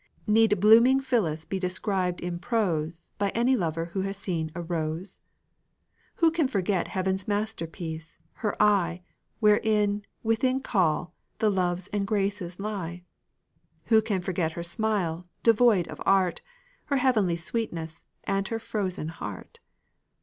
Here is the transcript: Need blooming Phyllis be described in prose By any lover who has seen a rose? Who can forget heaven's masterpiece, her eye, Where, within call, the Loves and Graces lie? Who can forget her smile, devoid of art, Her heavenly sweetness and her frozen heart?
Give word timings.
Need 0.25 0.59
blooming 0.59 0.99
Phyllis 0.99 1.45
be 1.45 1.59
described 1.59 2.21
in 2.21 2.39
prose 2.39 3.11
By 3.19 3.29
any 3.35 3.55
lover 3.55 3.91
who 3.93 4.01
has 4.01 4.17
seen 4.17 4.51
a 4.55 4.61
rose? 4.63 5.21
Who 6.15 6.31
can 6.31 6.47
forget 6.47 6.87
heaven's 6.87 7.27
masterpiece, 7.27 8.17
her 8.41 8.59
eye, 8.59 9.03
Where, 9.41 9.61
within 10.23 10.59
call, 10.61 11.13
the 11.37 11.51
Loves 11.51 11.85
and 11.89 12.07
Graces 12.07 12.59
lie? 12.59 13.03
Who 13.93 14.01
can 14.01 14.23
forget 14.23 14.53
her 14.53 14.63
smile, 14.63 15.27
devoid 15.43 15.87
of 15.87 16.01
art, 16.03 16.41
Her 16.85 16.97
heavenly 16.97 17.35
sweetness 17.37 18.01
and 18.23 18.47
her 18.47 18.57
frozen 18.57 19.09
heart? 19.09 19.59